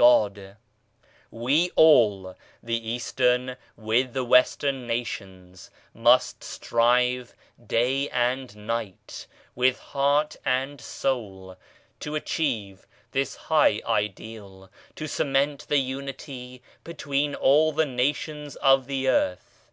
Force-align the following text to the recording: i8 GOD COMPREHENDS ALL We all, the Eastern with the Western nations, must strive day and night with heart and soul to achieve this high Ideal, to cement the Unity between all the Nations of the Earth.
i8 0.00 0.02
GOD 0.02 0.34
COMPREHENDS 0.34 0.54
ALL 1.30 1.38
We 1.42 1.70
all, 1.76 2.34
the 2.62 2.88
Eastern 2.90 3.56
with 3.76 4.14
the 4.14 4.24
Western 4.24 4.86
nations, 4.86 5.70
must 5.92 6.42
strive 6.42 7.34
day 7.66 8.08
and 8.08 8.56
night 8.66 9.26
with 9.54 9.78
heart 9.78 10.36
and 10.42 10.80
soul 10.80 11.58
to 11.98 12.14
achieve 12.14 12.86
this 13.10 13.36
high 13.36 13.82
Ideal, 13.86 14.70
to 14.96 15.06
cement 15.06 15.66
the 15.68 15.76
Unity 15.76 16.62
between 16.82 17.34
all 17.34 17.70
the 17.70 17.84
Nations 17.84 18.56
of 18.56 18.86
the 18.86 19.06
Earth. 19.06 19.66